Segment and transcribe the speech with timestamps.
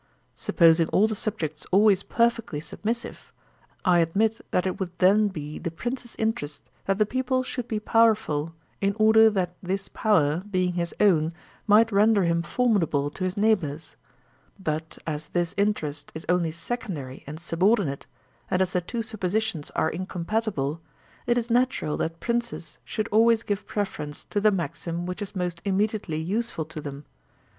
[0.33, 3.31] Supposing all the subjects always perfectly submissive,
[3.85, 7.79] I admit that it would then be the prince's interest that the people should be
[7.79, 11.33] powerful, in order that this power, being his own,
[11.67, 13.95] might render him formidable to his neighbors;
[14.57, 18.07] but as this interest is only secondary and subordinate,
[18.49, 20.81] and as the two suppositions are incompatible,
[21.27, 25.61] it is natural that princes should always give preference to the maxim which is most
[25.63, 27.05] immediately useful to them.